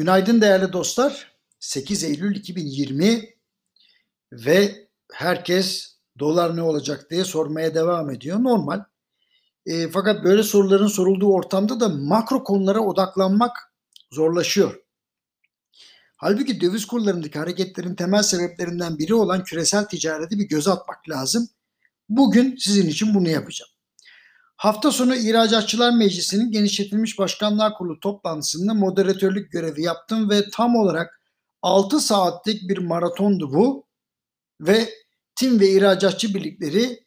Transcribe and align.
Günaydın 0.00 0.40
değerli 0.40 0.72
dostlar. 0.72 1.32
8 1.58 2.04
Eylül 2.04 2.36
2020 2.36 3.34
ve 4.32 4.88
herkes 5.12 5.96
dolar 6.18 6.56
ne 6.56 6.62
olacak 6.62 7.10
diye 7.10 7.24
sormaya 7.24 7.74
devam 7.74 8.10
ediyor. 8.10 8.42
Normal. 8.42 8.84
E, 9.66 9.88
fakat 9.88 10.24
böyle 10.24 10.42
soruların 10.42 10.86
sorulduğu 10.86 11.32
ortamda 11.32 11.80
da 11.80 11.88
makro 11.88 12.44
konulara 12.44 12.80
odaklanmak 12.80 13.56
zorlaşıyor. 14.10 14.82
Halbuki 16.16 16.60
döviz 16.60 16.86
kurlarındaki 16.86 17.38
hareketlerin 17.38 17.94
temel 17.94 18.22
sebeplerinden 18.22 18.98
biri 18.98 19.14
olan 19.14 19.44
küresel 19.44 19.84
ticareti 19.84 20.38
bir 20.38 20.48
göz 20.48 20.68
atmak 20.68 21.08
lazım. 21.08 21.48
Bugün 22.08 22.56
sizin 22.56 22.88
için 22.88 23.14
bunu 23.14 23.28
yapacağım. 23.28 23.70
Hafta 24.60 24.92
sonu 24.92 25.16
İhracatçılar 25.16 25.90
Meclisi'nin 25.90 26.50
genişletilmiş 26.50 27.18
başkanlar 27.18 27.74
kurulu 27.74 28.00
toplantısında 28.00 28.74
moderatörlük 28.74 29.52
görevi 29.52 29.82
yaptım 29.82 30.30
ve 30.30 30.50
tam 30.52 30.76
olarak 30.76 31.20
6 31.62 32.00
saatlik 32.00 32.68
bir 32.68 32.78
maratondu 32.78 33.52
bu 33.52 33.86
ve 34.60 34.88
tim 35.36 35.60
ve 35.60 35.70
ihracatçı 35.70 36.34
birlikleri 36.34 37.04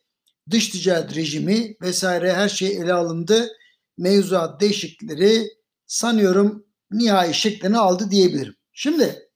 dış 0.49 0.69
ticaret 0.69 1.15
rejimi 1.15 1.75
vesaire 1.81 2.33
her 2.33 2.49
şey 2.49 2.77
ele 2.77 2.93
alındı. 2.93 3.49
Mevzuat 3.97 4.61
değişiklikleri 4.61 5.47
sanıyorum 5.85 6.65
nihai 6.91 7.33
şeklini 7.33 7.77
aldı 7.77 8.11
diyebilirim. 8.11 8.55
Şimdi 8.71 9.29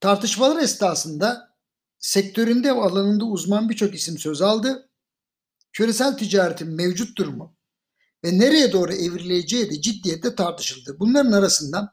tartışmalar 0.00 0.62
esnasında 0.62 1.54
sektöründe 1.98 2.76
ve 2.76 2.80
alanında 2.80 3.24
uzman 3.24 3.68
birçok 3.68 3.94
isim 3.94 4.18
söz 4.18 4.42
aldı 4.42 4.87
küresel 5.72 6.16
ticaretin 6.16 6.68
mevcut 6.68 7.18
durumu 7.18 7.56
ve 8.24 8.38
nereye 8.38 8.72
doğru 8.72 8.92
evrileceği 8.92 9.70
de 9.70 9.80
ciddiyetle 9.80 10.34
tartışıldı. 10.34 10.96
Bunların 11.00 11.32
arasından 11.32 11.88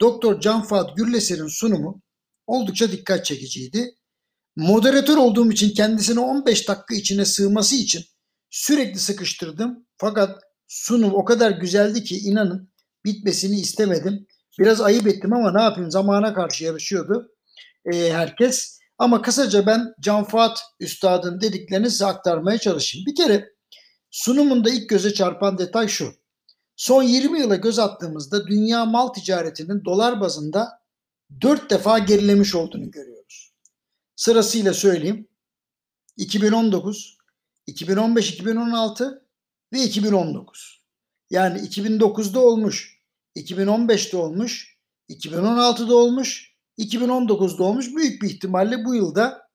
Doktor 0.00 0.40
Can 0.40 0.62
Fuat 0.62 0.96
Gürleser'in 0.96 1.48
sunumu 1.48 2.02
oldukça 2.46 2.92
dikkat 2.92 3.24
çekiciydi. 3.24 3.94
Moderatör 4.56 5.16
olduğum 5.16 5.52
için 5.52 5.70
kendisine 5.70 6.20
15 6.20 6.68
dakika 6.68 6.94
içine 6.94 7.24
sığması 7.24 7.76
için 7.76 8.04
sürekli 8.50 8.98
sıkıştırdım. 8.98 9.86
Fakat 9.98 10.40
sunum 10.68 11.14
o 11.14 11.24
kadar 11.24 11.50
güzeldi 11.50 12.04
ki 12.04 12.18
inanın 12.18 12.72
bitmesini 13.04 13.60
istemedim. 13.60 14.26
Biraz 14.58 14.80
ayıp 14.80 15.06
ettim 15.06 15.32
ama 15.32 15.52
ne 15.52 15.62
yapayım 15.62 15.90
zamana 15.90 16.34
karşı 16.34 16.64
yarışıyordu 16.64 17.28
e, 17.92 18.12
herkes. 18.12 18.75
Ama 18.98 19.22
kısaca 19.22 19.66
ben 19.66 19.94
Can 20.00 20.24
Fuat 20.24 20.62
Üstad'ın 20.80 21.40
dediklerini 21.40 21.90
size 21.90 22.06
aktarmaya 22.06 22.58
çalışayım. 22.58 23.06
Bir 23.06 23.14
kere 23.14 23.52
sunumunda 24.10 24.70
ilk 24.70 24.88
göze 24.88 25.14
çarpan 25.14 25.58
detay 25.58 25.88
şu. 25.88 26.14
Son 26.76 27.02
20 27.02 27.40
yıla 27.40 27.56
göz 27.56 27.78
attığımızda 27.78 28.46
dünya 28.46 28.84
mal 28.84 29.08
ticaretinin 29.08 29.84
dolar 29.84 30.20
bazında 30.20 30.82
4 31.40 31.70
defa 31.70 31.98
gerilemiş 31.98 32.54
olduğunu 32.54 32.90
görüyoruz. 32.90 33.52
Sırasıyla 34.16 34.74
söyleyeyim. 34.74 35.28
2019, 36.16 37.18
2015, 37.66 38.30
2016 38.30 39.26
ve 39.72 39.82
2019. 39.82 40.82
Yani 41.30 41.58
2009'da 41.58 42.40
olmuş, 42.40 43.00
2015'te 43.36 44.16
olmuş, 44.16 44.78
2016'da 45.10 45.94
olmuş 45.94 46.55
2019'da 46.78 47.64
olmuş. 47.64 47.96
Büyük 47.96 48.22
bir 48.22 48.30
ihtimalle 48.30 48.84
bu 48.84 48.94
yılda 48.94 49.48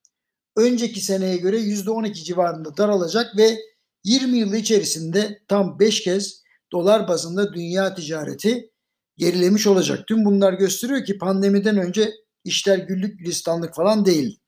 önceki 0.56 1.02
seneye 1.02 1.38
göre 1.38 1.58
%12 1.58 2.14
civarında 2.14 2.78
daralacak 2.78 3.38
ve 3.38 3.58
20 4.04 4.38
yıl 4.38 4.54
içerisinde 4.54 5.42
tam 5.48 5.80
5 5.80 6.04
kez 6.04 6.44
dolar 6.72 7.08
bazında 7.08 7.54
dünya 7.54 7.96
ticareti 7.96 8.72
gerilemiş 9.18 9.68
olacak. 9.68 10.08
Tüm 10.08 10.26
bunlar 10.26 10.54
gösteriyor 10.54 11.06
ki 11.06 11.18
pandemiden 11.18 11.78
önce 11.78 12.12
işler 12.44 12.78
güllük 12.78 13.20
gülistanlık 13.20 13.76
falan 13.76 14.06
değil. 14.06 14.40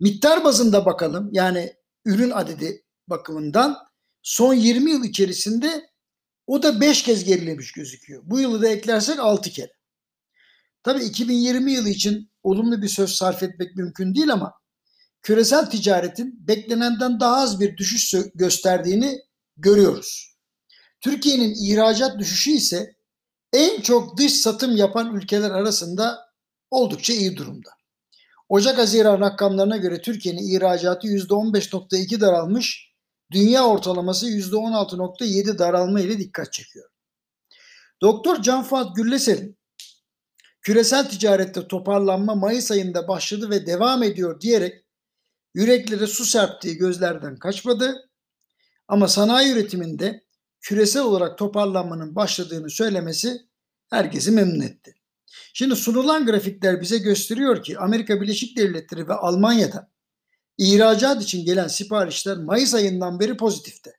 Miktar 0.00 0.44
bazında 0.44 0.86
bakalım 0.86 1.28
yani 1.32 1.74
ürün 2.04 2.30
adedi 2.30 2.84
bakımından 3.08 3.76
son 4.22 4.54
20 4.54 4.90
yıl 4.90 5.04
içerisinde 5.04 5.90
o 6.46 6.62
da 6.62 6.80
5 6.80 7.02
kez 7.02 7.24
gerilemiş 7.24 7.72
gözüküyor. 7.72 8.22
Bu 8.24 8.40
yılı 8.40 8.62
da 8.62 8.68
eklersek 8.68 9.18
6 9.18 9.50
kere. 9.50 9.75
Tabii 10.86 11.04
2020 11.04 11.72
yılı 11.72 11.88
için 11.88 12.30
olumlu 12.42 12.82
bir 12.82 12.88
söz 12.88 13.10
sarf 13.10 13.42
etmek 13.42 13.76
mümkün 13.76 14.14
değil 14.14 14.32
ama 14.32 14.52
küresel 15.22 15.70
ticaretin 15.70 16.48
beklenenden 16.48 17.20
daha 17.20 17.36
az 17.36 17.60
bir 17.60 17.76
düşüş 17.76 18.14
gösterdiğini 18.34 19.18
görüyoruz. 19.56 20.36
Türkiye'nin 21.00 21.54
ihracat 21.64 22.18
düşüşü 22.18 22.50
ise 22.50 22.96
en 23.52 23.80
çok 23.80 24.18
dış 24.18 24.32
satım 24.32 24.76
yapan 24.76 25.14
ülkeler 25.14 25.50
arasında 25.50 26.18
oldukça 26.70 27.12
iyi 27.12 27.36
durumda. 27.36 27.70
Ocak-Haziran 28.48 29.20
rakamlarına 29.20 29.76
göre 29.76 30.00
Türkiye'nin 30.00 30.56
ihracatı 30.56 31.08
%15.2 31.08 32.20
daralmış, 32.20 32.92
dünya 33.32 33.66
ortalaması 33.66 34.26
%16.7 34.26 35.58
daralma 35.58 36.00
ile 36.00 36.18
dikkat 36.18 36.52
çekiyor. 36.52 36.90
Doktor 38.00 38.42
Can 38.42 38.62
Fuat 38.62 38.96
Gülleser'in 38.96 39.56
küresel 40.66 41.08
ticarette 41.08 41.68
toparlanma 41.68 42.34
Mayıs 42.34 42.70
ayında 42.70 43.08
başladı 43.08 43.50
ve 43.50 43.66
devam 43.66 44.02
ediyor 44.02 44.40
diyerek 44.40 44.84
yüreklere 45.54 46.06
su 46.06 46.24
serptiği 46.24 46.76
gözlerden 46.76 47.36
kaçmadı. 47.36 48.10
Ama 48.88 49.08
sanayi 49.08 49.52
üretiminde 49.52 50.24
küresel 50.60 51.02
olarak 51.02 51.38
toparlanmanın 51.38 52.16
başladığını 52.16 52.70
söylemesi 52.70 53.38
herkesi 53.90 54.30
memnun 54.30 54.60
etti. 54.60 54.94
Şimdi 55.54 55.76
sunulan 55.76 56.26
grafikler 56.26 56.80
bize 56.80 56.98
gösteriyor 56.98 57.62
ki 57.62 57.78
Amerika 57.78 58.20
Birleşik 58.20 58.56
Devletleri 58.56 59.08
ve 59.08 59.14
Almanya'da 59.14 59.90
ihracat 60.58 61.22
için 61.22 61.44
gelen 61.44 61.68
siparişler 61.68 62.36
Mayıs 62.36 62.74
ayından 62.74 63.20
beri 63.20 63.36
pozitifte. 63.36 63.92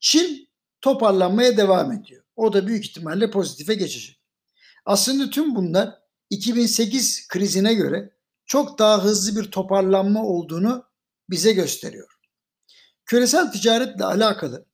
Çin 0.00 0.48
toparlanmaya 0.80 1.56
devam 1.56 1.92
ediyor. 1.92 2.24
O 2.36 2.52
da 2.52 2.66
büyük 2.66 2.84
ihtimalle 2.84 3.30
pozitife 3.30 3.74
geçecek. 3.74 4.23
Aslında 4.84 5.30
tüm 5.30 5.54
bunlar 5.54 5.98
2008 6.30 7.28
krizine 7.28 7.74
göre 7.74 8.10
çok 8.46 8.78
daha 8.78 9.04
hızlı 9.04 9.40
bir 9.40 9.50
toparlanma 9.50 10.24
olduğunu 10.24 10.84
bize 11.30 11.52
gösteriyor. 11.52 12.14
Küresel 13.06 13.52
ticaretle 13.52 14.04
alakalı 14.04 14.66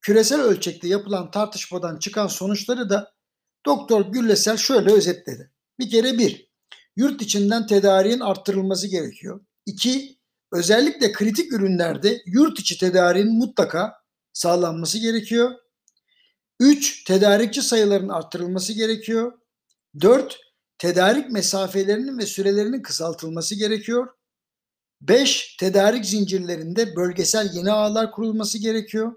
küresel 0.00 0.40
ölçekte 0.40 0.88
yapılan 0.88 1.30
tartışmadan 1.30 1.98
çıkan 1.98 2.26
sonuçları 2.26 2.90
da 2.90 3.12
Doktor 3.66 4.12
Güllesel 4.12 4.56
şöyle 4.56 4.92
özetledi. 4.92 5.50
Bir 5.78 5.90
kere 5.90 6.18
bir, 6.18 6.50
yurt 6.96 7.22
içinden 7.22 7.66
tedariğin 7.66 8.20
arttırılması 8.20 8.86
gerekiyor. 8.86 9.40
İki, 9.66 10.18
özellikle 10.52 11.12
kritik 11.12 11.52
ürünlerde 11.52 12.22
yurt 12.26 12.60
içi 12.60 12.78
tedariğin 12.78 13.38
mutlaka 13.38 13.94
sağlanması 14.32 14.98
gerekiyor. 14.98 15.54
Üç, 16.60 17.04
tedarikçi 17.04 17.62
sayılarının 17.62 18.08
arttırılması 18.08 18.72
gerekiyor. 18.72 19.32
4. 20.00 20.40
Tedarik 20.78 21.30
mesafelerinin 21.30 22.18
ve 22.18 22.26
sürelerinin 22.26 22.82
kısaltılması 22.82 23.54
gerekiyor. 23.54 24.08
5. 25.00 25.56
Tedarik 25.56 26.04
zincirlerinde 26.06 26.96
bölgesel 26.96 27.54
yeni 27.54 27.72
ağlar 27.72 28.10
kurulması 28.10 28.58
gerekiyor. 28.58 29.12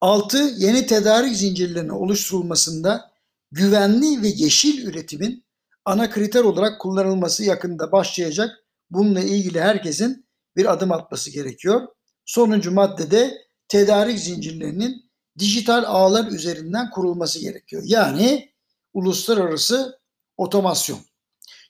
6. 0.00 0.38
Yeni 0.38 0.86
tedarik 0.86 1.36
zincirlerinin 1.36 1.88
oluşturulmasında 1.88 3.12
güvenli 3.50 4.22
ve 4.22 4.28
yeşil 4.28 4.86
üretimin 4.86 5.44
ana 5.84 6.10
kriter 6.10 6.44
olarak 6.44 6.80
kullanılması 6.80 7.44
yakında 7.44 7.92
başlayacak. 7.92 8.50
Bununla 8.90 9.20
ilgili 9.20 9.60
herkesin 9.60 10.26
bir 10.56 10.72
adım 10.72 10.92
atması 10.92 11.30
gerekiyor. 11.30 11.88
Sonuncu 12.24 12.72
maddede 12.72 13.38
tedarik 13.68 14.18
zincirlerinin 14.18 15.10
dijital 15.38 15.84
ağlar 15.86 16.30
üzerinden 16.30 16.90
kurulması 16.90 17.38
gerekiyor. 17.40 17.82
Yani 17.86 18.51
uluslararası 18.92 20.00
otomasyon. 20.36 20.98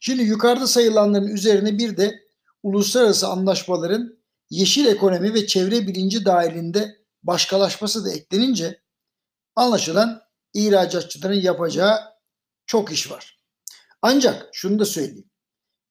Şimdi 0.00 0.22
yukarıda 0.22 0.66
sayılanların 0.66 1.28
üzerine 1.28 1.78
bir 1.78 1.96
de 1.96 2.22
uluslararası 2.62 3.28
anlaşmaların 3.28 4.18
yeşil 4.50 4.86
ekonomi 4.86 5.34
ve 5.34 5.46
çevre 5.46 5.86
bilinci 5.86 6.24
dahilinde 6.24 6.98
başkalaşması 7.22 8.04
da 8.04 8.12
eklenince 8.12 8.82
anlaşılan 9.56 10.22
ihracatçıların 10.54 11.40
yapacağı 11.40 11.98
çok 12.66 12.92
iş 12.92 13.10
var. 13.10 13.38
Ancak 14.02 14.48
şunu 14.52 14.78
da 14.78 14.84
söyleyeyim. 14.84 15.30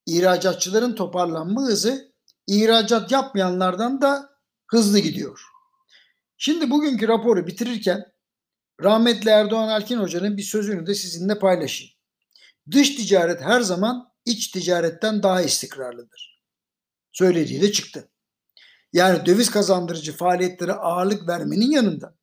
İhracatçıların 0.05 0.95
toparlanma 0.95 1.61
hızı 1.61 2.13
ihracat 2.47 3.11
yapmayanlardan 3.11 4.01
da 4.01 4.29
hızlı 4.67 4.99
gidiyor. 4.99 5.41
Şimdi 6.37 6.69
bugünkü 6.69 7.07
raporu 7.07 7.47
bitirirken 7.47 8.13
Rahmetli 8.83 9.29
Erdoğan 9.29 9.67
Alkin 9.67 9.97
Hoca'nın 9.97 10.37
bir 10.37 10.43
sözünü 10.43 10.87
de 10.87 10.95
sizinle 10.95 11.39
paylaşayım. 11.39 11.93
Dış 12.71 12.95
ticaret 12.95 13.41
her 13.41 13.61
zaman 13.61 14.13
iç 14.25 14.47
ticaretten 14.47 15.23
daha 15.23 15.41
istikrarlıdır. 15.41 16.43
Söylediği 17.11 17.61
de 17.61 17.71
çıktı. 17.71 18.09
Yani 18.93 19.25
döviz 19.25 19.51
kazandırıcı 19.51 20.17
faaliyetlere 20.17 20.73
ağırlık 20.73 21.27
vermenin 21.27 21.71
yanında 21.71 22.15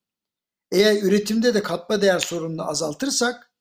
eğer 0.72 1.02
üretimde 1.02 1.54
de 1.54 1.62
katma 1.62 2.02
değer 2.02 2.18
sorununu 2.18 2.68
azaltırsak 2.68 3.52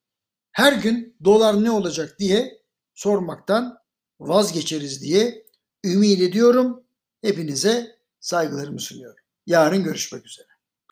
her 0.52 0.74
gün 0.74 1.18
dolar 1.24 1.64
ne 1.64 1.72
olacak 1.72 2.20
diye 2.20 2.62
sormaktan 2.96 3.78
vazgeçeriz 4.20 5.02
diye 5.02 5.46
ümit 5.86 6.22
ediyorum. 6.22 6.84
Hepinize 7.22 7.98
saygılarımı 8.20 8.80
sunuyorum. 8.80 9.24
Yarın 9.46 9.84
görüşmek 9.84 10.26
üzere. 10.26 10.47